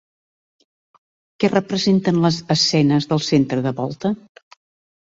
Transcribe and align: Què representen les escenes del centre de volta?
Què 1.43 1.51
representen 1.53 2.19
les 2.27 2.41
escenes 2.57 3.11
del 3.13 3.25
centre 3.31 3.65
de 3.69 3.77
volta? 3.85 4.15